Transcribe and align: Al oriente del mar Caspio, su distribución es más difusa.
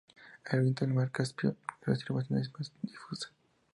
Al 0.47 0.57
oriente 0.61 0.83
del 0.83 0.95
mar 0.95 1.11
Caspio, 1.11 1.57
su 1.85 1.91
distribución 1.91 2.39
es 2.39 2.49
más 2.57 2.71
difusa. 2.81 3.29